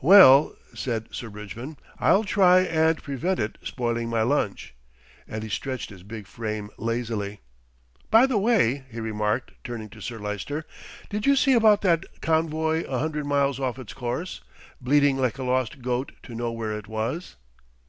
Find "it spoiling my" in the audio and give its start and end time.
3.38-4.22